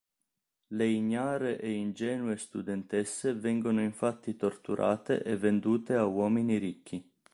[0.69, 7.07] Le ignare e ingenue studentesse vengono infatti torturate e vendute a uomini ricchi.